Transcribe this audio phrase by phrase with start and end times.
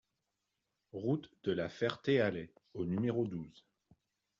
[0.93, 3.67] Route de la Ferté-Alais au numéro douze